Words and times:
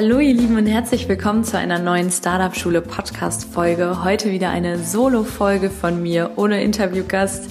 Hallo 0.00 0.20
ihr 0.20 0.32
Lieben 0.32 0.56
und 0.56 0.68
herzlich 0.68 1.08
willkommen 1.08 1.42
zu 1.42 1.58
einer 1.58 1.80
neuen 1.80 2.12
Startup 2.12 2.54
Schule 2.54 2.82
Podcast 2.82 3.52
Folge. 3.52 4.04
Heute 4.04 4.30
wieder 4.30 4.50
eine 4.50 4.78
Solo 4.78 5.24
Folge 5.24 5.70
von 5.70 6.00
mir 6.00 6.30
ohne 6.36 6.62
Interviewgast. 6.62 7.50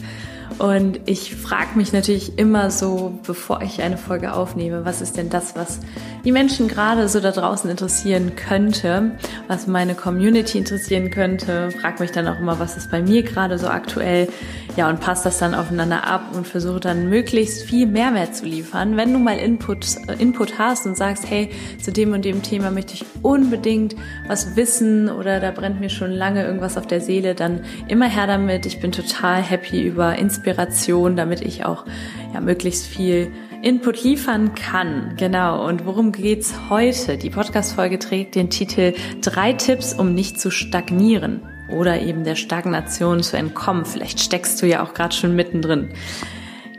Und 0.60 1.02
ich 1.06 1.36
frage 1.36 1.76
mich 1.76 1.94
natürlich 1.94 2.40
immer 2.40 2.72
so, 2.72 3.20
bevor 3.28 3.62
ich 3.62 3.84
eine 3.84 3.98
Folge 3.98 4.34
aufnehme, 4.34 4.86
was 4.86 5.02
ist 5.02 5.16
denn 5.16 5.30
das, 5.30 5.56
was 5.56 5.80
die 6.24 6.32
Menschen 6.32 6.68
gerade 6.68 7.08
so 7.10 7.20
da 7.20 7.32
draußen 7.32 7.70
interessieren 7.70 8.36
könnte, 8.36 9.12
was 9.48 9.68
meine 9.68 9.94
Community 9.94 10.58
interessieren 10.58 11.12
könnte. 11.12 11.70
Frag 11.80 12.00
mich 12.00 12.12
dann 12.12 12.28
auch 12.28 12.40
immer, 12.40 12.60
was 12.60 12.76
ist 12.76 12.90
bei 12.90 13.04
mir 13.04 13.22
gerade 13.22 13.60
so 13.60 13.68
aktuell. 13.68 14.30
Ja, 14.76 14.90
und 14.90 15.00
passt 15.00 15.28
das 15.28 15.38
dann 15.38 15.54
aufeinander 15.54 16.06
ab 16.06 16.36
und 16.36 16.48
versuche 16.48 16.80
dann 16.80 17.08
möglichst 17.08 17.64
viel 17.64 17.86
Mehrwert 17.86 18.36
zu 18.36 18.46
liefern. 18.46 18.98
Wenn 18.98 19.14
du 19.14 19.20
mal 19.20 19.38
Input, 19.38 19.86
äh, 20.08 20.14
Input 20.20 20.58
hast 20.58 20.88
und 20.88 20.98
sagst, 20.98 21.30
hey, 21.30 21.50
zu 21.80 21.92
dem 21.92 22.14
und 22.14 22.26
dem 22.26 22.42
Thema 22.42 22.72
möchte 22.72 22.96
ich 22.96 23.06
unbedingt 23.22 23.96
was 24.28 24.56
wissen 24.56 25.10
oder 25.10 25.40
da 25.40 25.52
brennt 25.52 25.80
mir 25.80 25.90
schon 25.90 26.12
lange 26.12 26.44
irgendwas 26.44 26.78
auf 26.78 26.88
der 26.88 27.02
Seele, 27.02 27.36
dann 27.36 27.62
immer 27.88 28.09
her 28.09 28.26
damit. 28.26 28.66
Ich 28.66 28.80
bin 28.80 28.92
total 28.92 29.42
happy 29.42 29.84
über 29.84 30.16
Inspiration 30.16 30.47
Inspiration, 30.48 31.17
damit 31.17 31.42
ich 31.42 31.66
auch 31.66 31.86
ja, 32.34 32.40
möglichst 32.40 32.88
viel 32.88 33.34
Input 33.62 34.02
liefern 34.03 34.56
kann. 34.56 35.16
Genau. 35.17 35.67
Und 35.67 35.86
worum 35.86 36.14
geht's 36.14 36.53
heute? 36.70 37.17
Die 37.17 37.30
Podcast-Folge 37.30 38.00
trägt 38.00 38.36
den 38.36 38.50
Titel 38.50 38.94
Drei 39.22 39.52
Tipps, 39.52 39.94
um 39.94 40.14
nicht 40.14 40.40
zu 40.40 40.50
stagnieren 40.50 41.42
oder 41.70 42.00
eben 42.00 42.23
der 42.23 42.36
Stagnation 42.36 43.23
zu 43.23 43.36
entkommen. 43.36 43.84
Vielleicht 43.84 44.22
steckst 44.22 44.62
du 44.62 44.68
ja 44.68 44.84
auch 44.84 44.94
gerade 44.94 45.14
schon 45.14 45.36
mittendrin. 45.36 45.90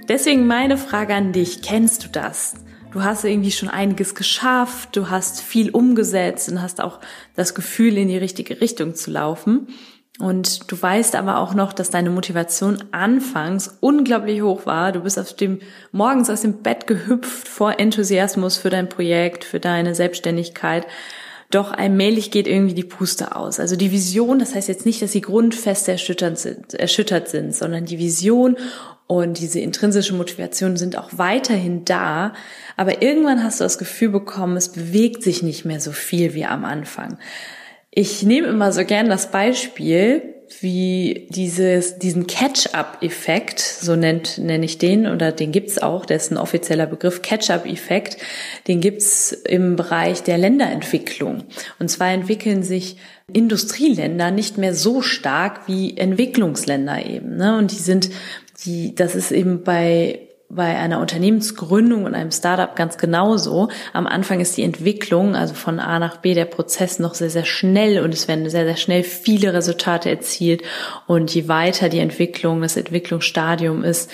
Deswegen 0.09 0.47
meine 0.47 0.79
Frage 0.79 1.15
an 1.15 1.33
dich. 1.33 1.61
Kennst 1.61 2.05
du 2.05 2.09
das? 2.09 2.55
Du 2.91 3.03
hast 3.03 3.25
irgendwie 3.25 3.51
schon 3.51 3.69
einiges 3.69 4.15
geschafft, 4.15 4.97
du 4.97 5.11
hast 5.11 5.43
viel 5.43 5.69
umgesetzt 5.69 6.51
und 6.51 6.63
hast 6.63 6.81
auch 6.81 7.01
das 7.37 7.55
Gefühl, 7.55 7.99
in 7.99 8.09
die 8.09 8.17
richtige 8.17 8.63
Richtung 8.63 8.95
zu 8.95 9.11
laufen. 9.11 9.69
Und 10.19 10.71
du 10.71 10.81
weißt 10.81 11.15
aber 11.15 11.39
auch 11.39 11.55
noch, 11.55 11.73
dass 11.73 11.91
deine 11.91 12.11
Motivation 12.11 12.83
anfangs 12.91 13.79
unglaublich 13.81 14.43
hoch 14.43 14.67
war. 14.67 14.91
Du 14.91 15.01
bist 15.01 15.19
auf 15.19 15.33
dem, 15.33 15.61
morgens 15.93 16.29
aus 16.29 16.41
dem 16.41 16.63
Bett 16.63 16.89
gehüpft 16.89 17.47
vor 17.47 17.79
Enthusiasmus 17.79 18.57
für 18.57 18.71
dein 18.71 18.89
Projekt, 18.89 19.45
für 19.45 19.61
deine 19.61 19.95
Selbstständigkeit. 19.95 20.87
Doch 21.51 21.73
allmählich 21.73 22.33
geht 22.33 22.49
irgendwie 22.49 22.75
die 22.75 22.85
Puste 22.85 23.37
aus. 23.37 23.61
Also 23.61 23.77
die 23.77 23.93
Vision, 23.93 24.41
das 24.41 24.55
heißt 24.55 24.69
jetzt 24.69 24.85
nicht, 24.85 25.01
dass 25.01 25.13
die 25.13 25.21
Grundfeste 25.21 25.93
erschüttert 25.93 26.39
sind, 26.39 26.75
erschüttert 26.75 27.29
sind, 27.29 27.55
sondern 27.55 27.87
die 27.87 27.99
Vision 27.99 28.57
und 29.07 29.39
diese 29.39 29.61
intrinsische 29.61 30.15
Motivation 30.15 30.77
sind 30.77 30.99
auch 30.99 31.09
weiterhin 31.13 31.87
da. 31.87 32.35
Aber 32.77 33.03
irgendwann 33.03 33.43
hast 33.43 33.61
du 33.61 33.65
das 33.65 33.79
Gefühl 33.79 34.11
bekommen, 34.11 34.57
es 34.59 34.71
bewegt 34.71 35.23
sich 35.23 35.43
nicht 35.43 35.65
mehr 35.65 35.81
so 35.81 35.93
viel 35.93 36.35
wie 36.35 36.45
am 36.45 36.67
Anfang. 36.67 37.19
Ich 37.91 38.23
nehme 38.23 38.49
immer 38.49 38.73
so 38.73 38.85
gern 38.85 39.09
das 39.09 39.31
Beispiel, 39.31 40.35
wie 40.61 41.29
dieses, 41.31 41.99
diesen 41.99 42.27
Catch-up-Effekt, 42.27 43.61
so 43.61 43.97
nennt, 43.97 44.39
nenne 44.39 44.65
ich 44.65 44.79
den, 44.79 45.07
oder 45.07 45.33
den 45.33 45.53
gibt's 45.53 45.79
auch, 45.79 46.07
der 46.07 46.17
ist 46.17 46.31
ein 46.31 46.39
offizieller 46.39 46.87
Begriff, 46.87 47.23
Catch-up-Effekt, 47.23 48.17
den 48.67 48.81
gibt's 48.81 49.33
im 49.33 49.77
Bereich 49.77 50.23
der 50.23 50.39
Länderentwicklung. 50.39 51.45
Und 51.79 51.91
zwar 51.91 52.11
entwickeln 52.11 52.63
sich 52.63 52.97
Industrieländer 53.33 54.31
nicht 54.31 54.59
mehr 54.59 54.75
so 54.75 55.03
stark 55.03 55.69
wie 55.69 55.97
Entwicklungsländer 55.97 57.05
eben. 57.05 57.37
Ne? 57.37 57.59
Und 57.59 57.73
die 57.73 57.83
sind, 57.83 58.11
die, 58.65 58.95
das 58.95 59.15
ist 59.15 59.33
eben 59.33 59.65
bei 59.65 60.28
bei 60.51 60.79
einer 60.79 61.01
Unternehmensgründung 61.01 62.05
und 62.05 62.15
einem 62.15 62.31
Startup 62.31 62.75
ganz 62.75 62.97
genauso. 62.97 63.69
Am 63.93 64.07
Anfang 64.07 64.41
ist 64.41 64.57
die 64.57 64.63
Entwicklung, 64.63 65.37
also 65.37 65.55
von 65.55 65.79
A 65.79 65.99
nach 65.99 66.19
B, 66.19 66.33
der 66.33 66.47
Prozess 66.47 66.99
noch 66.99 67.15
sehr, 67.15 67.29
sehr 67.29 67.45
schnell 67.45 68.03
und 68.03 68.15
es 68.15 68.29
werden 68.29 68.49
sehr, 68.49 68.65
sehr 68.65 68.77
schnell 68.77 69.03
viele 69.03 69.53
Resultate 69.53 70.09
erzielt. 70.09 70.63
Und 71.07 71.35
je 71.35 71.49
weiter 71.49 71.91
die 71.91 71.99
Entwicklung, 71.99 72.63
das 72.63 72.77
Entwicklungsstadium 72.79 73.85
ist, 73.85 74.11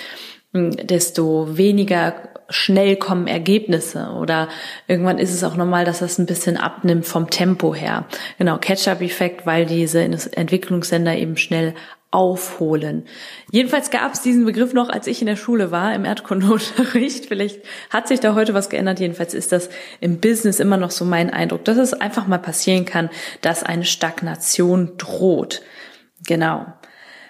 desto 0.53 1.57
weniger 1.57 2.15
schnell 2.49 2.95
kommen 2.97 3.27
Ergebnisse 3.27 4.09
oder 4.09 4.49
irgendwann 4.87 5.17
ist 5.17 5.33
es 5.33 5.43
auch 5.43 5.55
normal, 5.55 5.83
dass 5.83 5.99
das 5.99 6.19
ein 6.19 6.27
bisschen 6.27 6.57
abnimmt 6.57 7.05
vom 7.05 7.29
Tempo 7.29 7.73
her. 7.73 8.05
Genau, 8.37 8.57
Catch-up-Effekt, 8.57 9.45
weil 9.45 9.65
diese 9.65 10.01
Entwicklungssender 10.01 11.15
eben 11.15 11.37
schnell 11.37 11.73
aufholen. 12.15 13.03
Jedenfalls 13.51 13.91
gab 13.91 14.13
es 14.13 14.21
diesen 14.21 14.45
Begriff 14.45 14.71
noch, 14.71 14.87
als 14.87 15.05
ich 15.05 15.19
in 15.19 15.27
der 15.27 15.35
Schule 15.35 15.69
war, 15.69 15.93
im 15.93 16.05
Erdkundeunterricht. 16.05 17.25
Vielleicht 17.27 17.59
hat 17.89 18.07
sich 18.07 18.21
da 18.21 18.35
heute 18.35 18.53
was 18.53 18.69
geändert. 18.69 19.01
Jedenfalls 19.01 19.33
ist 19.33 19.51
das 19.51 19.69
im 19.99 20.21
Business 20.21 20.61
immer 20.61 20.77
noch 20.77 20.91
so 20.91 21.03
mein 21.03 21.29
Eindruck, 21.29 21.65
dass 21.65 21.77
es 21.77 21.93
einfach 21.93 22.25
mal 22.25 22.37
passieren 22.37 22.85
kann, 22.85 23.09
dass 23.41 23.63
eine 23.63 23.83
Stagnation 23.83 24.93
droht. 24.97 25.61
Genau. 26.25 26.65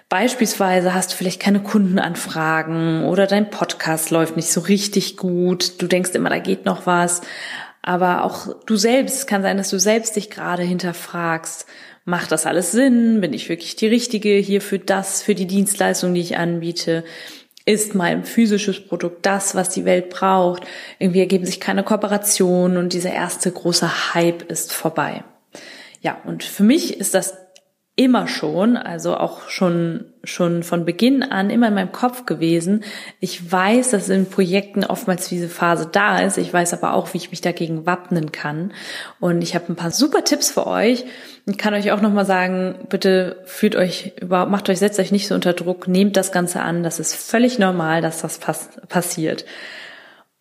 Beispielsweise 0.08 0.94
hast 0.94 1.12
du 1.12 1.16
vielleicht 1.16 1.42
keine 1.42 1.64
Kundenanfragen 1.64 3.06
oder 3.06 3.26
dein 3.26 3.50
Podcast 3.50 4.12
läuft 4.12 4.36
nicht 4.36 4.52
so 4.52 4.62
richtig 4.62 5.18
gut. 5.18 5.82
Du 5.82 5.88
denkst 5.88 6.12
immer, 6.12 6.30
da 6.30 6.38
geht 6.38 6.66
noch 6.66 6.86
was. 6.86 7.22
Aber 7.82 8.24
auch 8.24 8.54
du 8.68 8.76
selbst 8.76 9.26
kann 9.26 9.42
sein, 9.42 9.58
dass 9.58 9.72
du 9.72 9.80
selbst 9.80 10.16
dich 10.16 10.30
gerade 10.30 10.62
hinterfragst 10.62 11.66
macht 12.06 12.32
das 12.32 12.46
alles 12.46 12.72
Sinn? 12.72 13.20
Bin 13.20 13.34
ich 13.34 13.50
wirklich 13.50 13.76
die 13.76 13.88
Richtige 13.88 14.30
hier 14.38 14.62
für 14.62 14.80
das, 14.80 15.22
für 15.22 15.36
die 15.36 15.48
Dienstleistung, 15.48 16.14
die 16.14 16.22
ich 16.22 16.38
anbiete? 16.38 17.04
Ist 17.66 17.96
mein 17.96 18.24
physisches 18.24 18.80
Produkt 18.80 19.26
das, 19.26 19.56
was 19.56 19.70
die 19.70 19.86
Welt 19.86 20.10
braucht? 20.10 20.64
Irgendwie 21.00 21.20
ergeben 21.20 21.46
sich 21.46 21.60
keine 21.60 21.84
Kooperationen 21.84 22.78
und 22.78 22.94
dieser 22.94 23.12
erste 23.12 23.52
große 23.52 24.14
Hype 24.14 24.50
ist 24.52 24.72
vorbei. 24.72 25.24
Ja, 26.02 26.22
und 26.26 26.44
für 26.44 26.64
mich 26.64 27.00
ist 27.00 27.16
das 27.16 27.34
immer 27.98 28.28
schon, 28.28 28.76
also 28.76 29.16
auch 29.16 29.48
schon, 29.48 30.06
schon 30.26 30.64
von 30.64 30.84
Beginn 30.84 31.24
an 31.24 31.50
immer 31.50 31.70
in 31.70 31.76
meinem 31.76 31.94
Kopf 31.94 32.26
gewesen. 32.26 32.84
Ich 33.22 33.50
weiß, 33.50 33.92
dass 33.92 34.10
in 34.10 34.30
Projekten 34.30 34.84
oftmals 34.84 35.30
diese 35.30 35.48
Phase 35.48 35.88
da 35.90 36.20
ist. 36.20 36.38
Ich 36.38 36.52
weiß 36.52 36.74
aber 36.74 36.94
auch, 36.94 37.14
wie 37.14 37.18
ich 37.18 37.32
mich 37.32 37.40
dagegen 37.40 37.86
wappnen 37.86 38.34
kann. 38.34 38.74
Und 39.22 39.42
ich 39.42 39.56
habe 39.56 39.72
ein 39.72 39.78
paar 39.78 39.92
super 39.92 40.26
Tipps 40.26 40.52
für 40.52 40.68
euch. 40.68 41.06
Ich 41.46 41.58
kann 41.58 41.74
euch 41.74 41.92
auch 41.94 42.02
nochmal 42.02 42.26
sagen, 42.26 42.80
bitte 42.90 43.42
fühlt 43.46 43.78
euch 43.78 44.14
überhaupt, 44.20 44.52
macht 44.52 44.70
euch, 44.70 44.80
setzt 44.80 45.00
euch 45.00 45.14
nicht 45.14 45.30
so 45.30 45.36
unter 45.36 45.54
Druck, 45.54 45.88
nehmt 45.88 46.18
das 46.18 46.34
Ganze 46.34 46.62
an. 46.62 46.84
Das 46.84 47.00
ist 47.00 47.16
völlig 47.16 47.60
normal, 47.60 48.02
dass 48.02 48.22
das 48.22 48.40
pass 48.40 48.72
passiert. 48.90 49.46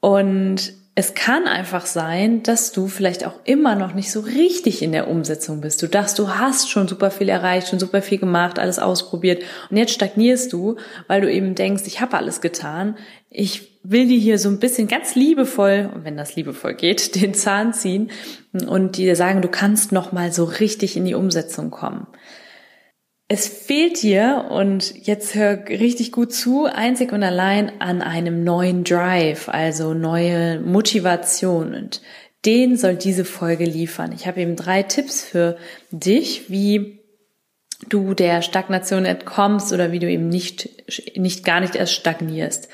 Und 0.01 0.73
es 0.97 1.15
kann 1.15 1.49
einfach 1.49 1.87
sein, 1.87 2.45
dass 2.45 2.71
du 2.71 2.87
vielleicht 2.87 3.27
auch 3.27 3.35
immer 3.45 3.75
noch 3.75 3.95
nicht 3.95 4.13
so 4.13 4.21
richtig 4.21 4.81
in 4.81 4.93
der 4.93 5.09
Umsetzung 5.09 5.61
bist. 5.61 5.83
Du 5.83 5.89
dachtest, 5.89 6.21
du 6.21 6.29
hast 6.29 6.71
schon 6.71 6.87
super 6.87 7.11
viel 7.11 7.29
erreicht, 7.29 7.69
schon 7.69 7.81
super 7.81 8.01
viel 8.01 8.19
gemacht, 8.19 8.61
alles 8.61 8.79
ausprobiert 8.79 9.43
und 9.71 9.77
jetzt 9.77 9.93
stagnierst 9.93 10.53
du, 10.53 10.77
weil 11.09 11.21
du 11.21 11.33
eben 11.33 11.57
denkst, 11.57 11.83
ich 11.87 12.01
habe 12.01 12.17
alles 12.17 12.41
getan. 12.41 12.97
Ich 13.29 13.81
will 13.83 14.07
dir 14.07 14.19
hier 14.19 14.39
so 14.39 14.49
ein 14.49 14.61
bisschen 14.61 14.87
ganz 14.87 15.17
liebevoll, 15.17 15.91
wenn 16.05 16.17
das 16.17 16.37
liebevoll 16.37 16.75
geht, 16.75 17.15
den 17.21 17.35
Zahn 17.35 17.73
ziehen 17.73 18.11
und 18.53 18.97
dir 18.97 19.17
sagen, 19.17 19.43
du 19.43 19.49
kannst 19.49 19.91
noch 19.91 20.13
mal 20.13 20.33
so 20.33 20.45
richtig 20.45 20.97
in 20.97 21.05
die 21.05 21.15
Umsetzung 21.15 21.71
kommen. 21.71 22.07
Es 23.35 23.49
fehlt 23.49 24.01
dir, 24.01 24.47
und 24.49 24.95
jetzt 25.09 25.35
hör 25.35 25.67
richtig 25.67 26.13
gut 26.13 26.33
zu, 26.33 26.67
einzig 26.67 27.11
und 27.11 27.25
allein 27.25 27.81
an 27.81 28.01
einem 28.01 28.45
neuen 28.45 28.85
Drive, 28.85 29.49
also 29.49 29.93
neue 29.93 30.61
Motivation. 30.61 31.75
Und 31.75 32.01
den 32.45 32.77
soll 32.77 32.95
diese 32.95 33.25
Folge 33.25 33.65
liefern. 33.65 34.13
Ich 34.13 34.29
habe 34.29 34.41
eben 34.41 34.55
drei 34.55 34.85
Tipps 34.85 35.25
für 35.25 35.57
dich, 35.91 36.49
wie 36.49 37.01
du 37.89 38.15
der 38.15 38.41
Stagnation 38.41 39.05
entkommst 39.05 39.73
oder 39.73 39.91
wie 39.91 39.99
du 39.99 40.09
eben 40.09 40.29
nicht, 40.29 40.69
nicht 41.17 41.45
gar 41.45 41.59
nicht 41.59 41.75
erst 41.75 41.95
stagnierst. 41.95 42.69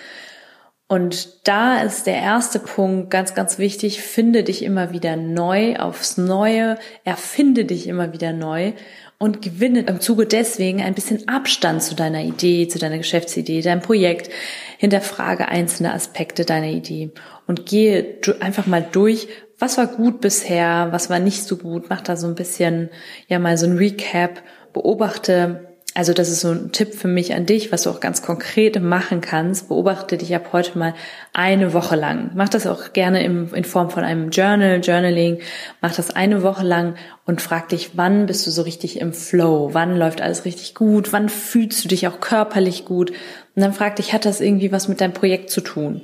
Und 0.88 1.48
da 1.48 1.80
ist 1.80 2.06
der 2.06 2.16
erste 2.16 2.58
Punkt 2.58 3.08
ganz, 3.08 3.34
ganz 3.34 3.56
wichtig. 3.56 4.02
Finde 4.02 4.44
dich 4.44 4.62
immer 4.62 4.92
wieder 4.92 5.16
neu 5.16 5.76
aufs 5.76 6.18
Neue. 6.18 6.76
Erfinde 7.04 7.64
dich 7.64 7.86
immer 7.86 8.12
wieder 8.12 8.34
neu 8.34 8.74
und 9.20 9.42
gewinne 9.42 9.80
im 9.82 10.00
Zuge 10.00 10.24
deswegen 10.24 10.80
ein 10.80 10.94
bisschen 10.94 11.28
Abstand 11.28 11.82
zu 11.82 11.94
deiner 11.94 12.22
Idee, 12.22 12.66
zu 12.68 12.78
deiner 12.78 12.96
Geschäftsidee, 12.96 13.60
deinem 13.60 13.82
Projekt. 13.82 14.30
Hinterfrage 14.78 15.48
einzelne 15.48 15.92
Aspekte 15.92 16.46
deiner 16.46 16.68
Idee 16.68 17.10
und 17.46 17.66
gehe 17.66 18.18
einfach 18.40 18.66
mal 18.66 18.84
durch, 18.90 19.28
was 19.58 19.76
war 19.76 19.88
gut 19.88 20.22
bisher, 20.22 20.88
was 20.90 21.10
war 21.10 21.18
nicht 21.18 21.42
so 21.42 21.58
gut, 21.58 21.90
mach 21.90 22.00
da 22.00 22.16
so 22.16 22.26
ein 22.26 22.34
bisschen, 22.34 22.88
ja 23.28 23.38
mal 23.38 23.58
so 23.58 23.66
ein 23.66 23.76
Recap, 23.76 24.42
beobachte, 24.72 25.69
also 25.94 26.12
das 26.12 26.28
ist 26.28 26.40
so 26.40 26.52
ein 26.52 26.70
Tipp 26.70 26.94
für 26.94 27.08
mich 27.08 27.34
an 27.34 27.46
dich, 27.46 27.72
was 27.72 27.82
du 27.82 27.90
auch 27.90 27.98
ganz 27.98 28.22
konkret 28.22 28.80
machen 28.80 29.20
kannst. 29.20 29.68
Beobachte 29.68 30.16
dich 30.16 30.34
ab 30.36 30.50
heute 30.52 30.78
mal 30.78 30.94
eine 31.32 31.72
Woche 31.72 31.96
lang. 31.96 32.30
Mach 32.34 32.48
das 32.48 32.68
auch 32.68 32.92
gerne 32.92 33.24
im, 33.24 33.52
in 33.54 33.64
Form 33.64 33.90
von 33.90 34.04
einem 34.04 34.30
Journal, 34.30 34.80
Journaling. 34.80 35.40
Mach 35.80 35.92
das 35.92 36.14
eine 36.14 36.44
Woche 36.44 36.64
lang 36.64 36.94
und 37.26 37.42
frag 37.42 37.70
dich, 37.70 37.90
wann 37.94 38.26
bist 38.26 38.46
du 38.46 38.52
so 38.52 38.62
richtig 38.62 39.00
im 39.00 39.12
Flow? 39.12 39.70
Wann 39.72 39.96
läuft 39.96 40.20
alles 40.20 40.44
richtig 40.44 40.76
gut? 40.76 41.12
Wann 41.12 41.28
fühlst 41.28 41.84
du 41.84 41.88
dich 41.88 42.06
auch 42.06 42.20
körperlich 42.20 42.84
gut? 42.84 43.10
Und 43.10 43.62
dann 43.62 43.72
frag 43.72 43.96
dich, 43.96 44.12
hat 44.12 44.24
das 44.24 44.40
irgendwie 44.40 44.70
was 44.70 44.86
mit 44.86 45.00
deinem 45.00 45.12
Projekt 45.12 45.50
zu 45.50 45.60
tun? 45.60 46.02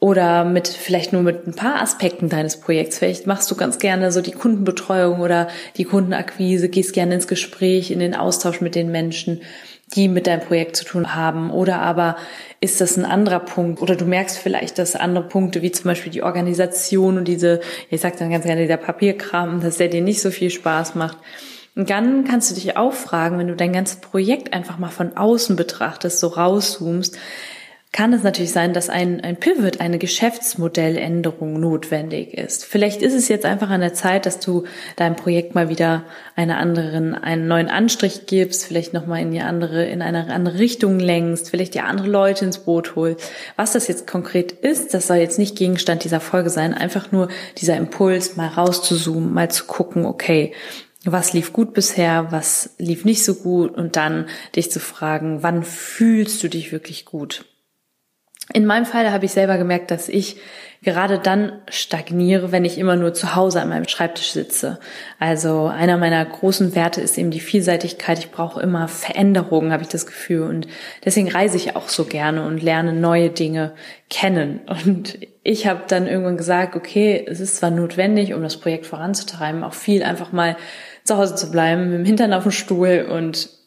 Oder 0.00 0.44
mit 0.44 0.68
vielleicht 0.68 1.12
nur 1.12 1.22
mit 1.22 1.46
ein 1.46 1.54
paar 1.54 1.82
Aspekten 1.82 2.28
deines 2.28 2.60
Projekts. 2.60 2.98
Vielleicht 2.98 3.26
machst 3.26 3.50
du 3.50 3.56
ganz 3.56 3.78
gerne 3.78 4.12
so 4.12 4.20
die 4.20 4.32
Kundenbetreuung 4.32 5.20
oder 5.20 5.48
die 5.76 5.84
Kundenakquise, 5.84 6.68
gehst 6.68 6.92
gerne 6.92 7.14
ins 7.14 7.26
Gespräch, 7.26 7.90
in 7.90 7.98
den 7.98 8.14
Austausch 8.14 8.60
mit 8.60 8.76
den 8.76 8.92
Menschen, 8.92 9.42
die 9.94 10.08
mit 10.08 10.28
deinem 10.28 10.40
Projekt 10.40 10.76
zu 10.76 10.84
tun 10.84 11.16
haben. 11.16 11.50
Oder 11.50 11.80
aber 11.80 12.16
ist 12.60 12.80
das 12.80 12.96
ein 12.96 13.04
anderer 13.04 13.40
Punkt? 13.40 13.82
Oder 13.82 13.96
du 13.96 14.04
merkst 14.04 14.38
vielleicht, 14.38 14.78
dass 14.78 14.94
andere 14.94 15.26
Punkte, 15.26 15.62
wie 15.62 15.72
zum 15.72 15.86
Beispiel 15.86 16.12
die 16.12 16.22
Organisation 16.22 17.18
und 17.18 17.26
diese, 17.26 17.60
ich 17.90 18.00
sag 18.00 18.18
dann 18.18 18.30
ganz 18.30 18.44
gerne, 18.44 18.68
der 18.68 18.76
Papierkram, 18.76 19.60
dass 19.60 19.78
der 19.78 19.88
dir 19.88 20.02
nicht 20.02 20.20
so 20.20 20.30
viel 20.30 20.50
Spaß 20.50 20.94
macht. 20.94 21.18
Und 21.74 21.90
dann 21.90 22.24
kannst 22.24 22.50
du 22.50 22.54
dich 22.54 22.76
auch 22.76 22.92
fragen, 22.92 23.38
wenn 23.38 23.48
du 23.48 23.56
dein 23.56 23.72
ganzes 23.72 24.00
Projekt 24.00 24.52
einfach 24.52 24.78
mal 24.78 24.90
von 24.90 25.16
außen 25.16 25.56
betrachtest, 25.56 26.20
so 26.20 26.28
rauszoomst, 26.28 27.16
kann 27.90 28.12
es 28.12 28.22
natürlich 28.22 28.52
sein, 28.52 28.74
dass 28.74 28.90
ein, 28.90 29.22
ein 29.22 29.36
Pivot, 29.36 29.80
eine 29.80 29.98
Geschäftsmodelländerung 29.98 31.58
notwendig 31.58 32.34
ist. 32.34 32.66
Vielleicht 32.66 33.00
ist 33.00 33.14
es 33.14 33.28
jetzt 33.28 33.46
einfach 33.46 33.70
an 33.70 33.80
der 33.80 33.94
Zeit, 33.94 34.26
dass 34.26 34.40
du 34.40 34.64
deinem 34.96 35.16
Projekt 35.16 35.54
mal 35.54 35.70
wieder 35.70 36.04
einer 36.36 36.58
anderen, 36.58 37.14
einen 37.14 37.48
neuen 37.48 37.68
Anstrich 37.68 38.26
gibst, 38.26 38.66
vielleicht 38.66 38.92
nochmal 38.92 39.22
in 39.22 39.30
die 39.30 39.40
andere, 39.40 39.86
in 39.86 40.02
eine 40.02 40.26
andere 40.32 40.58
Richtung 40.58 40.98
lenkst, 40.98 41.48
vielleicht 41.48 41.74
dir 41.74 41.86
andere 41.86 42.08
Leute 42.08 42.44
ins 42.44 42.58
Boot 42.58 42.94
holst. 42.94 43.32
Was 43.56 43.72
das 43.72 43.88
jetzt 43.88 44.06
konkret 44.06 44.52
ist, 44.52 44.92
das 44.92 45.06
soll 45.06 45.16
jetzt 45.16 45.38
nicht 45.38 45.56
Gegenstand 45.56 46.04
dieser 46.04 46.20
Folge 46.20 46.50
sein, 46.50 46.74
einfach 46.74 47.10
nur 47.10 47.28
dieser 47.56 47.78
Impuls, 47.78 48.36
mal 48.36 48.48
rauszuzoomen, 48.48 49.32
mal 49.32 49.50
zu 49.50 49.64
gucken, 49.64 50.04
okay, 50.04 50.52
was 51.04 51.32
lief 51.32 51.54
gut 51.54 51.72
bisher, 51.72 52.26
was 52.30 52.74
lief 52.76 53.06
nicht 53.06 53.24
so 53.24 53.34
gut 53.34 53.74
und 53.74 53.96
dann 53.96 54.26
dich 54.56 54.70
zu 54.70 54.78
fragen, 54.78 55.42
wann 55.42 55.62
fühlst 55.62 56.42
du 56.42 56.48
dich 56.48 56.70
wirklich 56.70 57.06
gut? 57.06 57.46
In 58.54 58.64
meinem 58.64 58.86
Fall 58.86 59.12
habe 59.12 59.26
ich 59.26 59.32
selber 59.32 59.58
gemerkt, 59.58 59.90
dass 59.90 60.08
ich 60.08 60.38
gerade 60.82 61.18
dann 61.18 61.52
stagniere, 61.68 62.52
wenn 62.52 62.64
ich 62.64 62.78
immer 62.78 62.96
nur 62.96 63.12
zu 63.12 63.34
Hause 63.34 63.60
an 63.60 63.68
meinem 63.68 63.88
Schreibtisch 63.88 64.30
sitze. 64.30 64.78
Also 65.18 65.66
einer 65.66 65.98
meiner 65.98 66.24
großen 66.24 66.74
Werte 66.74 67.00
ist 67.00 67.18
eben 67.18 67.30
die 67.30 67.40
Vielseitigkeit. 67.40 68.18
Ich 68.18 68.30
brauche 68.30 68.62
immer 68.62 68.88
Veränderungen, 68.88 69.72
habe 69.72 69.82
ich 69.82 69.88
das 69.88 70.06
Gefühl. 70.06 70.42
Und 70.42 70.68
deswegen 71.04 71.30
reise 71.30 71.56
ich 71.56 71.76
auch 71.76 71.88
so 71.88 72.04
gerne 72.04 72.46
und 72.46 72.62
lerne 72.62 72.92
neue 72.92 73.30
Dinge 73.30 73.72
kennen. 74.08 74.60
Und 74.66 75.18
ich 75.42 75.66
habe 75.66 75.82
dann 75.88 76.06
irgendwann 76.06 76.36
gesagt, 76.36 76.76
okay, 76.76 77.24
es 77.28 77.40
ist 77.40 77.56
zwar 77.56 77.70
notwendig, 77.70 78.32
um 78.32 78.42
das 78.42 78.56
Projekt 78.56 78.86
voranzutreiben, 78.86 79.64
auch 79.64 79.74
viel 79.74 80.02
einfach 80.02 80.32
mal 80.32 80.56
zu 81.04 81.16
Hause 81.16 81.34
zu 81.34 81.50
bleiben, 81.50 81.90
mit 81.90 81.98
dem 81.98 82.04
Hintern 82.04 82.32
auf 82.32 82.44
dem 82.44 82.52
Stuhl 82.52 83.08
und 83.10 83.57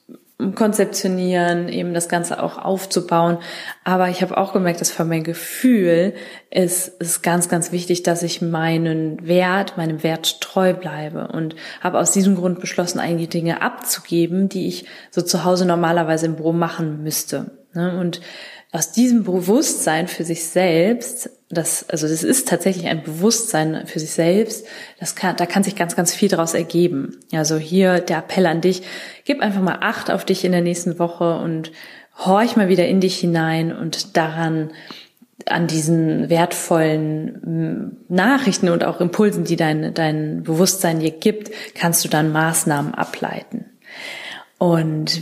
konzeptionieren, 0.56 1.70
eben 1.70 1.94
das 1.94 2.10
Ganze 2.10 2.42
auch 2.42 2.58
aufzubauen. 2.58 3.38
Aber 3.84 4.10
ich 4.10 4.22
habe 4.22 4.38
auch 4.38 4.54
gemerkt, 4.54 4.82
dass 4.82 4.92
für 4.92 5.06
mein 5.06 5.24
Gefühl 5.24 6.14
ist 6.50 6.94
es 7.00 7.22
ganz, 7.22 7.50
ganz 7.50 7.72
wichtig, 7.72 8.04
dass 8.04 8.24
ich 8.24 8.42
meinen 8.42 9.28
Wert, 9.28 9.78
meinem 9.78 10.04
Wert 10.04 10.42
treu 10.42 10.74
bleibe 10.74 11.28
und 11.28 11.56
habe 11.82 12.00
aus 12.00 12.12
diesem 12.12 12.36
Grund 12.36 12.60
beschlossen, 12.60 13.00
einige 13.00 13.28
Dinge 13.28 13.62
abzugeben, 13.62 14.50
die 14.50 14.68
ich 14.68 14.86
so 15.12 15.22
zu 15.22 15.44
Hause 15.44 15.66
normalerweise 15.66 16.26
im 16.26 16.36
Büro 16.36 16.54
machen 16.54 17.04
müsste. 17.04 17.52
Ne? 17.74 18.00
Und 18.00 18.22
aus 18.72 18.92
diesem 18.92 19.24
Bewusstsein 19.24 20.08
für 20.08 20.24
sich 20.24 20.46
selbst, 20.46 21.30
das, 21.52 21.90
also 21.90 22.08
das 22.08 22.24
ist 22.24 22.48
tatsächlich 22.48 22.88
ein 22.88 23.04
Bewusstsein 23.04 23.86
für 23.86 24.00
sich 24.00 24.12
selbst, 24.12 24.66
das 25.00 25.16
kann, 25.16 25.36
da 25.36 25.46
kann 25.46 25.64
sich 25.64 25.76
ganz, 25.76 25.96
ganz 25.96 26.14
viel 26.14 26.30
daraus 26.30 26.54
ergeben. 26.54 27.20
Also 27.32 27.58
hier 27.58 28.00
der 28.00 28.20
Appell 28.20 28.46
an 28.46 28.62
dich, 28.62 28.84
gib 29.26 29.42
einfach 29.42 29.62
mal 29.62 29.80
Acht 29.82 30.12
auf 30.12 30.26
dich 30.26 30.46
in 30.46 30.52
der 30.52 30.62
nächsten 30.62 31.00
Woche 31.00 31.38
und 31.38 31.72
horch 32.18 32.56
mal 32.56 32.70
wieder 32.70 32.88
in 32.88 33.00
dich 33.00 33.18
hinein 33.20 33.76
und 33.76 34.18
daran, 34.18 34.72
an 35.48 35.66
diesen 35.68 36.30
wertvollen 36.30 37.98
Nachrichten 38.10 38.70
und 38.70 38.84
auch 38.84 39.02
Impulsen, 39.02 39.44
die 39.44 39.56
dein, 39.56 39.94
dein 39.94 40.44
Bewusstsein 40.44 41.00
dir 41.00 41.12
gibt, 41.12 41.52
kannst 41.74 42.06
du 42.06 42.10
dann 42.10 42.32
Maßnahmen 42.32 42.94
ableiten. 42.94 43.66
Und 44.60 45.20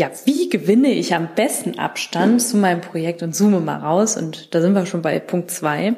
ja, 0.00 0.10
wie 0.24 0.48
gewinne 0.48 0.88
ich 0.88 1.14
am 1.14 1.28
besten 1.36 1.78
Abstand 1.78 2.40
zu 2.40 2.56
meinem 2.56 2.80
Projekt 2.80 3.22
und 3.22 3.36
zoome 3.36 3.60
mal 3.60 3.80
raus? 3.80 4.16
Und 4.16 4.54
da 4.54 4.62
sind 4.62 4.72
wir 4.72 4.86
schon 4.86 5.02
bei 5.02 5.20
Punkt 5.20 5.50
zwei 5.50 5.94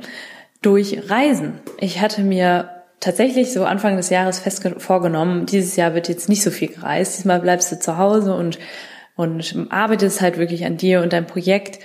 durch 0.61 1.09
Reisen. 1.09 1.61
Ich 1.79 2.01
hatte 2.01 2.23
mir 2.23 2.83
tatsächlich 2.99 3.53
so 3.53 3.65
Anfang 3.65 3.97
des 3.97 4.11
Jahres 4.11 4.41
fest 4.41 4.69
vorgenommen, 4.79 5.47
dieses 5.47 5.77
Jahr 5.77 5.95
wird 5.95 6.09
jetzt 6.09 6.29
nicht 6.29 6.43
so 6.43 6.51
viel 6.51 6.67
gereist, 6.67 7.17
diesmal 7.17 7.39
bleibst 7.39 7.71
du 7.71 7.79
zu 7.79 7.97
Hause 7.97 8.35
und, 8.35 8.59
und 9.15 9.69
arbeitest 9.71 10.21
halt 10.21 10.37
wirklich 10.37 10.65
an 10.65 10.77
dir 10.77 11.01
und 11.03 11.13
deinem 11.13 11.29
Projekt, 11.29 11.79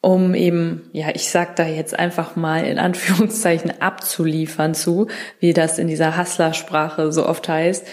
um 0.00 0.34
eben, 0.34 0.90
ja, 0.92 1.10
ich 1.14 1.30
sag 1.30 1.54
da 1.54 1.66
jetzt 1.68 1.96
einfach 1.96 2.34
mal 2.34 2.64
in 2.64 2.80
Anführungszeichen 2.80 3.80
abzuliefern 3.80 4.74
zu, 4.74 5.06
wie 5.38 5.52
das 5.52 5.78
in 5.78 5.86
dieser 5.86 6.18
Hustler-Sprache 6.18 7.12
so 7.12 7.26
oft 7.26 7.48
heißt, 7.48 7.86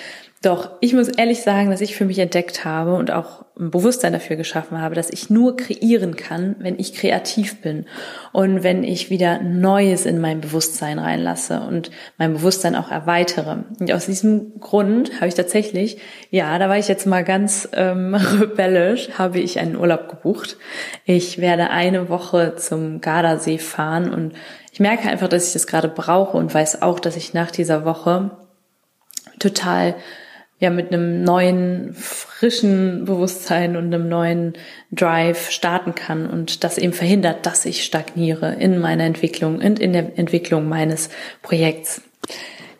doch 0.45 0.71
ich 0.79 0.93
muss 0.93 1.07
ehrlich 1.09 1.41
sagen, 1.41 1.71
dass 1.71 1.81
ich 1.81 1.95
für 1.95 2.05
mich 2.05 2.19
entdeckt 2.19 2.65
habe 2.65 2.95
und 2.95 3.11
auch 3.11 3.45
ein 3.57 3.71
Bewusstsein 3.71 4.13
dafür 4.13 4.35
geschaffen 4.35 4.81
habe, 4.81 4.95
dass 4.95 5.09
ich 5.09 5.29
nur 5.29 5.55
kreieren 5.55 6.15
kann, 6.15 6.55
wenn 6.59 6.77
ich 6.77 6.93
kreativ 6.93 7.61
bin 7.61 7.85
und 8.33 8.63
wenn 8.63 8.83
ich 8.83 9.09
wieder 9.09 9.41
Neues 9.41 10.05
in 10.05 10.19
mein 10.19 10.41
Bewusstsein 10.41 10.99
reinlasse 10.99 11.61
und 11.61 11.89
mein 12.17 12.33
Bewusstsein 12.33 12.75
auch 12.75 12.91
erweitere. 12.91 13.63
Und 13.79 13.91
aus 13.93 14.07
diesem 14.07 14.59
Grund 14.59 15.15
habe 15.15 15.27
ich 15.27 15.35
tatsächlich, 15.35 15.97
ja, 16.31 16.59
da 16.59 16.67
war 16.67 16.77
ich 16.77 16.89
jetzt 16.89 17.07
mal 17.07 17.23
ganz 17.23 17.69
ähm, 17.73 18.13
rebellisch, 18.39 19.09
habe 19.17 19.39
ich 19.39 19.59
einen 19.59 19.77
Urlaub 19.77 20.09
gebucht. 20.09 20.57
Ich 21.05 21.39
werde 21.39 21.69
eine 21.69 22.09
Woche 22.09 22.55
zum 22.57 22.99
Gardasee 22.99 23.57
fahren 23.57 24.13
und 24.13 24.33
ich 24.73 24.81
merke 24.81 25.07
einfach, 25.07 25.29
dass 25.29 25.47
ich 25.47 25.53
das 25.53 25.67
gerade 25.67 25.87
brauche 25.87 26.35
und 26.35 26.53
weiß 26.53 26.81
auch, 26.81 26.99
dass 26.99 27.15
ich 27.15 27.33
nach 27.33 27.51
dieser 27.51 27.85
Woche 27.85 28.31
total 29.39 29.95
ja 30.59 30.69
mit 30.69 30.93
einem 30.93 31.23
neuen, 31.23 31.93
frischen 31.93 33.05
Bewusstsein 33.05 33.75
und 33.75 33.93
einem 33.93 34.07
neuen 34.07 34.53
Drive 34.91 35.51
starten 35.51 35.95
kann 35.95 36.29
und 36.29 36.63
das 36.63 36.77
eben 36.77 36.93
verhindert, 36.93 37.45
dass 37.45 37.65
ich 37.65 37.83
stagniere 37.83 38.55
in 38.55 38.79
meiner 38.79 39.03
Entwicklung 39.03 39.59
und 39.59 39.79
in 39.79 39.93
der 39.93 40.17
Entwicklung 40.17 40.69
meines 40.69 41.09
Projekts. 41.41 42.01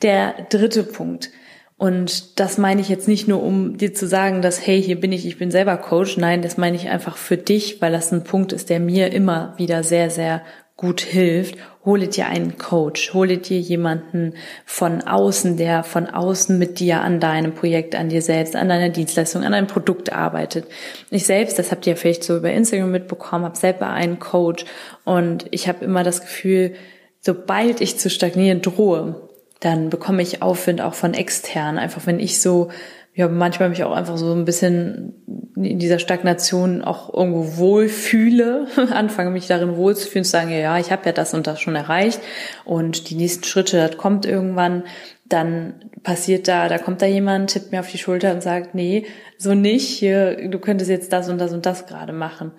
Der 0.01 0.33
dritte 0.49 0.83
Punkt. 0.83 1.29
Und 1.77 2.39
das 2.39 2.57
meine 2.57 2.79
ich 2.79 2.87
jetzt 2.87 3.09
nicht 3.09 3.27
nur, 3.27 3.43
um 3.43 3.77
dir 3.77 3.93
zu 3.93 4.07
sagen, 4.07 4.41
dass, 4.41 4.65
hey, 4.65 4.81
hier 4.81 4.97
bin 4.97 5.11
ich, 5.11 5.25
ich 5.25 5.37
bin 5.37 5.51
selber 5.51 5.75
Coach. 5.75 6.15
Nein, 6.15 6.41
das 6.41 6.55
meine 6.55 6.77
ich 6.77 6.87
einfach 6.87 7.17
für 7.17 7.35
dich, 7.35 7.81
weil 7.81 7.91
das 7.91 8.13
ein 8.13 8.23
Punkt 8.23 8.53
ist, 8.53 8.69
der 8.69 8.79
mir 8.79 9.11
immer 9.11 9.53
wieder 9.57 9.83
sehr, 9.83 10.09
sehr 10.09 10.41
gut 10.77 11.01
hilft, 11.01 11.55
hole 11.85 12.07
dir 12.07 12.27
einen 12.27 12.57
Coach, 12.57 13.13
hole 13.13 13.37
dir 13.37 13.59
jemanden 13.59 14.33
von 14.65 15.01
außen, 15.01 15.55
der 15.55 15.83
von 15.83 16.07
außen 16.07 16.57
mit 16.57 16.79
dir 16.79 17.01
an 17.01 17.19
deinem 17.19 17.53
Projekt, 17.53 17.95
an 17.95 18.09
dir 18.09 18.21
selbst, 18.21 18.55
an 18.55 18.67
deiner 18.67 18.89
Dienstleistung, 18.89 19.43
an 19.43 19.53
deinem 19.53 19.67
Produkt 19.67 20.11
arbeitet. 20.11 20.65
Ich 21.11 21.25
selbst, 21.25 21.57
das 21.57 21.71
habt 21.71 21.87
ihr 21.87 21.95
vielleicht 21.95 22.23
so 22.23 22.35
über 22.35 22.51
Instagram 22.51 22.91
mitbekommen, 22.91 23.45
habe 23.45 23.57
selber 23.57 23.87
einen 23.87 24.19
Coach 24.19 24.65
und 25.05 25.45
ich 25.51 25.67
habe 25.69 25.85
immer 25.85 26.03
das 26.03 26.21
Gefühl, 26.21 26.75
sobald 27.21 27.79
ich 27.79 27.97
zu 27.97 28.09
stagnieren 28.09 28.61
drohe, 28.61 29.29
dann 29.61 29.89
bekomme 29.89 30.21
ich 30.21 30.41
Aufwind 30.41 30.81
auch 30.81 30.93
von 30.93 31.13
extern. 31.13 31.77
Einfach 31.77 32.05
wenn 32.05 32.19
ich 32.19 32.41
so 32.41 32.69
ja, 33.15 33.29
manchmal 33.29 33.69
mich 33.69 33.83
auch 33.85 33.93
einfach 33.93 34.17
so 34.17 34.33
ein 34.33 34.43
bisschen 34.43 35.13
in 35.55 35.79
dieser 35.79 35.99
Stagnation 35.99 36.81
auch 36.81 37.13
irgendwo 37.13 37.57
wohlfühle, 37.57 38.67
anfange 38.91 39.31
mich 39.31 39.47
darin 39.47 39.77
wohlzufühlen, 39.77 40.25
zu 40.25 40.31
sagen, 40.31 40.51
ja, 40.51 40.77
ich 40.79 40.91
habe 40.91 41.05
ja 41.05 41.13
das 41.13 41.33
und 41.33 41.47
das 41.47 41.61
schon 41.61 41.75
erreicht 41.75 42.19
und 42.65 43.09
die 43.09 43.15
nächsten 43.15 43.45
Schritte, 43.45 43.77
das 43.77 43.95
kommt 43.95 44.25
irgendwann, 44.25 44.83
dann 45.23 45.75
passiert 46.03 46.49
da, 46.49 46.67
da 46.67 46.77
kommt 46.77 47.01
da 47.01 47.05
jemand, 47.05 47.51
tippt 47.51 47.71
mir 47.71 47.79
auf 47.79 47.89
die 47.89 47.97
Schulter 47.97 48.33
und 48.33 48.43
sagt, 48.43 48.75
nee, 48.75 49.05
so 49.37 49.53
nicht, 49.53 49.87
hier, 49.87 50.49
du 50.49 50.59
könntest 50.59 50.89
jetzt 50.89 51.13
das 51.13 51.29
und 51.29 51.37
das 51.37 51.53
und 51.53 51.65
das 51.65 51.87
gerade 51.87 52.13
machen. 52.13 52.51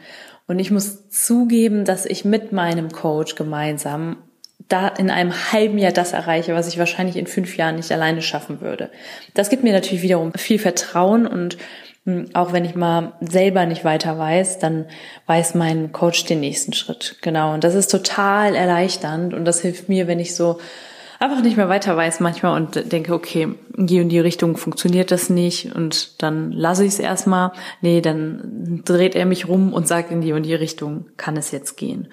Und 0.48 0.58
ich 0.58 0.70
muss 0.70 1.08
zugeben, 1.10 1.84
dass 1.84 2.06
ich 2.06 2.24
mit 2.24 2.52
meinem 2.52 2.90
Coach 2.90 3.34
gemeinsam 3.34 4.16
da 4.68 4.88
in 4.88 5.10
einem 5.10 5.32
halben 5.52 5.78
Jahr 5.78 5.92
das 5.92 6.12
erreiche, 6.12 6.54
was 6.54 6.68
ich 6.68 6.78
wahrscheinlich 6.78 7.16
in 7.16 7.26
fünf 7.26 7.56
Jahren 7.56 7.76
nicht 7.76 7.92
alleine 7.92 8.22
schaffen 8.22 8.60
würde. 8.60 8.90
Das 9.34 9.48
gibt 9.48 9.62
mir 9.62 9.72
natürlich 9.72 10.02
wiederum 10.02 10.32
viel 10.34 10.58
Vertrauen 10.58 11.26
und 11.26 11.56
hm, 12.04 12.26
auch 12.34 12.52
wenn 12.52 12.64
ich 12.64 12.74
mal 12.74 13.12
selber 13.20 13.66
nicht 13.66 13.84
weiter 13.84 14.18
weiß, 14.18 14.58
dann 14.58 14.86
weiß 15.26 15.54
mein 15.54 15.92
Coach 15.92 16.24
den 16.24 16.40
nächsten 16.40 16.72
Schritt. 16.72 17.16
Genau. 17.20 17.54
Und 17.54 17.64
das 17.64 17.74
ist 17.74 17.90
total 17.90 18.54
erleichternd 18.54 19.34
und 19.34 19.44
das 19.44 19.60
hilft 19.60 19.88
mir, 19.88 20.06
wenn 20.06 20.20
ich 20.20 20.34
so 20.34 20.58
einfach 21.18 21.42
nicht 21.42 21.56
mehr 21.56 21.68
weiter 21.68 21.96
weiß 21.96 22.20
manchmal 22.20 22.60
und 22.60 22.92
denke, 22.92 23.14
okay, 23.14 23.48
in 23.76 23.86
die 23.86 24.00
und 24.00 24.08
die 24.08 24.20
Richtung 24.20 24.56
funktioniert 24.56 25.10
das 25.10 25.30
nicht 25.30 25.74
und 25.74 26.22
dann 26.22 26.52
lasse 26.52 26.84
ich 26.84 26.94
es 26.94 26.98
erstmal. 26.98 27.52
Nee, 27.80 28.00
dann 28.00 28.82
dreht 28.84 29.14
er 29.14 29.26
mich 29.26 29.48
rum 29.48 29.72
und 29.72 29.88
sagt, 29.88 30.10
in 30.10 30.20
die 30.20 30.32
und 30.32 30.44
die 30.44 30.54
Richtung 30.54 31.06
kann 31.16 31.36
es 31.36 31.50
jetzt 31.50 31.76
gehen. 31.76 32.08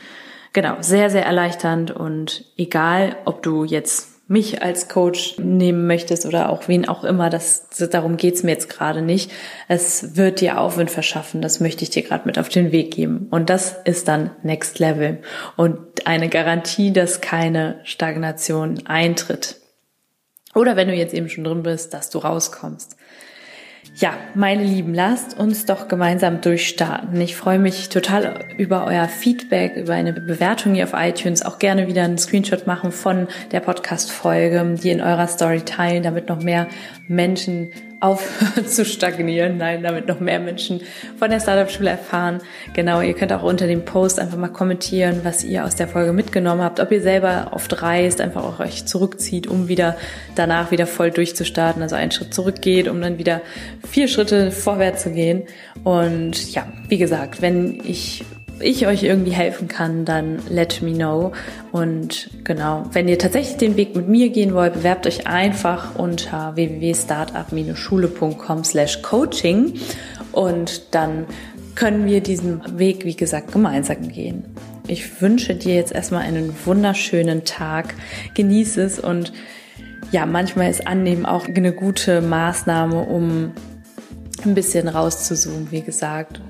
Genau, 0.53 0.77
sehr, 0.81 1.09
sehr 1.09 1.25
erleichternd 1.25 1.89
und 1.89 2.45
egal, 2.57 3.15
ob 3.25 3.41
du 3.41 3.63
jetzt 3.63 4.13
mich 4.27 4.61
als 4.61 4.87
Coach 4.87 5.37
nehmen 5.37 5.85
möchtest 5.85 6.25
oder 6.25 6.49
auch 6.49 6.67
wen 6.67 6.87
auch 6.87 7.03
immer, 7.03 7.29
das, 7.29 7.67
darum 7.91 8.17
geht's 8.17 8.43
mir 8.43 8.51
jetzt 8.51 8.69
gerade 8.69 9.01
nicht. 9.01 9.31
Es 9.67 10.15
wird 10.15 10.39
dir 10.39 10.59
Aufwind 10.59 10.89
verschaffen, 10.91 11.41
das 11.41 11.59
möchte 11.59 11.83
ich 11.83 11.89
dir 11.89 12.03
gerade 12.03 12.25
mit 12.25 12.39
auf 12.39 12.49
den 12.49 12.71
Weg 12.71 12.91
geben. 12.91 13.27
Und 13.31 13.49
das 13.49 13.75
ist 13.83 14.07
dann 14.07 14.31
Next 14.43 14.79
Level 14.79 15.21
und 15.57 15.77
eine 16.05 16.29
Garantie, 16.29 16.93
dass 16.93 17.19
keine 17.19 17.79
Stagnation 17.83 18.85
eintritt. 18.85 19.57
Oder 20.55 20.75
wenn 20.75 20.87
du 20.87 20.93
jetzt 20.93 21.13
eben 21.13 21.29
schon 21.29 21.43
drin 21.43 21.63
bist, 21.63 21.93
dass 21.93 22.09
du 22.09 22.19
rauskommst. 22.19 22.95
Ja, 23.95 24.17
meine 24.33 24.63
Lieben, 24.63 24.93
lasst 24.93 25.37
uns 25.37 25.65
doch 25.65 25.87
gemeinsam 25.87 26.41
durchstarten. 26.41 27.21
Ich 27.21 27.35
freue 27.35 27.59
mich 27.59 27.89
total 27.89 28.45
über 28.57 28.85
euer 28.85 29.07
Feedback, 29.07 29.75
über 29.75 29.93
eine 29.93 30.13
Bewertung 30.13 30.73
hier 30.73 30.85
auf 30.85 30.93
iTunes. 30.95 31.45
Auch 31.45 31.59
gerne 31.59 31.87
wieder 31.87 32.03
einen 32.03 32.17
Screenshot 32.17 32.65
machen 32.65 32.91
von 32.91 33.27
der 33.51 33.59
Podcast-Folge, 33.59 34.77
die 34.81 34.89
in 34.89 34.99
eurer 34.99 35.27
Story 35.27 35.61
teilen, 35.61 36.01
damit 36.01 36.27
noch 36.27 36.41
mehr 36.41 36.67
Menschen 37.07 37.69
aufhören 38.03 38.67
zu 38.67 38.83
stagnieren. 38.83 39.57
Nein, 39.57 39.81
damit 39.81 40.07
noch 40.07 40.19
mehr 40.19 40.39
Menschen 40.39 40.81
von 41.17 41.29
der 41.29 41.39
Startup-Schule 41.39 41.91
erfahren. 41.91 42.41
Genau, 42.73 42.99
ihr 42.99 43.13
könnt 43.13 43.31
auch 43.31 43.43
unter 43.43 43.65
dem 43.65 43.85
Post 43.85 44.19
einfach 44.19 44.37
mal 44.37 44.49
kommentieren, 44.49 45.21
was 45.23 45.43
ihr 45.43 45.63
aus 45.63 45.75
der 45.75 45.87
Folge 45.87 46.11
mitgenommen 46.11 46.61
habt. 46.61 46.81
Ob 46.81 46.91
ihr 46.91 47.01
selber 47.01 47.51
oft 47.51 47.81
reist, 47.81 48.19
einfach 48.19 48.43
auch 48.43 48.59
euch 48.59 48.85
zurückzieht, 48.85 49.47
um 49.47 49.69
wieder 49.69 49.95
danach 50.35 50.71
wieder 50.71 50.85
voll 50.85 51.11
durchzustarten. 51.11 51.81
Also 51.81 51.95
einen 51.95 52.11
Schritt 52.11 52.33
zurückgeht, 52.33 52.89
um 52.89 53.01
dann 53.01 53.17
wieder 53.17 53.41
vier 53.89 54.09
Schritte 54.09 54.51
vorwärts 54.51 55.03
zu 55.03 55.11
gehen. 55.11 55.43
Und 55.85 56.53
ja, 56.53 56.67
wie 56.89 56.97
gesagt, 56.97 57.41
wenn 57.41 57.79
ich 57.85 58.25
ich 58.59 58.87
euch 58.87 59.03
irgendwie 59.03 59.31
helfen 59.31 59.67
kann, 59.67 60.05
dann 60.05 60.39
let 60.49 60.81
me 60.81 60.93
know. 60.93 61.33
Und 61.71 62.29
genau, 62.43 62.85
wenn 62.91 63.07
ihr 63.07 63.19
tatsächlich 63.19 63.57
den 63.57 63.77
Weg 63.77 63.95
mit 63.95 64.07
mir 64.07 64.29
gehen 64.29 64.53
wollt, 64.53 64.73
bewerbt 64.73 65.07
euch 65.07 65.27
einfach 65.27 65.95
unter 65.95 66.55
www.startup-schule.com 66.55 68.63
slash 68.63 69.01
coaching 69.01 69.73
und 70.31 70.93
dann 70.93 71.25
können 71.75 72.05
wir 72.05 72.21
diesen 72.21 72.77
Weg, 72.77 73.05
wie 73.05 73.15
gesagt, 73.15 73.51
gemeinsam 73.51 74.07
gehen. 74.07 74.45
Ich 74.87 75.21
wünsche 75.21 75.55
dir 75.55 75.75
jetzt 75.75 75.91
erstmal 75.91 76.21
einen 76.21 76.53
wunderschönen 76.65 77.45
Tag. 77.45 77.95
Genieße 78.35 78.81
es 78.81 78.99
und 78.99 79.33
ja, 80.11 80.25
manchmal 80.25 80.69
ist 80.69 80.85
Annehmen 80.85 81.25
auch 81.25 81.47
eine 81.47 81.73
gute 81.73 82.21
Maßnahme, 82.21 82.99
um 82.99 83.53
ein 84.45 84.53
bisschen 84.53 84.87
rauszuzoomen, 84.87 85.71
wie 85.71 85.81
gesagt. 85.81 86.41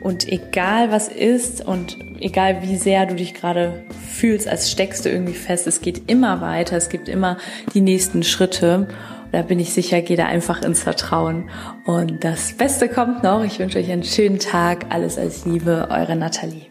Und 0.00 0.26
egal 0.28 0.90
was 0.90 1.08
ist 1.08 1.66
und 1.66 1.98
egal 2.20 2.62
wie 2.62 2.76
sehr 2.76 3.06
du 3.06 3.14
dich 3.14 3.34
gerade 3.34 3.84
fühlst, 4.10 4.48
als 4.48 4.70
steckst 4.70 5.04
du 5.04 5.10
irgendwie 5.10 5.34
fest, 5.34 5.66
es 5.66 5.80
geht 5.80 6.10
immer 6.10 6.40
weiter, 6.40 6.76
es 6.76 6.88
gibt 6.88 7.08
immer 7.08 7.36
die 7.74 7.80
nächsten 7.80 8.22
Schritte. 8.22 8.88
Da 9.32 9.42
bin 9.42 9.60
ich 9.60 9.72
sicher, 9.72 10.00
geh 10.00 10.16
da 10.16 10.26
einfach 10.26 10.62
ins 10.62 10.82
Vertrauen. 10.82 11.50
Und 11.84 12.24
das 12.24 12.54
Beste 12.54 12.88
kommt 12.88 13.22
noch. 13.22 13.44
Ich 13.44 13.58
wünsche 13.58 13.78
euch 13.78 13.90
einen 13.90 14.02
schönen 14.02 14.38
Tag. 14.38 14.86
Alles 14.88 15.18
als 15.18 15.44
Liebe, 15.44 15.88
eure 15.90 16.16
Nathalie. 16.16 16.69